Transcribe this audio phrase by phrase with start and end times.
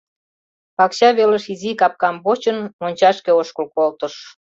[0.75, 4.15] Пакча велыш изи капкам почын, мончашке ошкыл колтыш.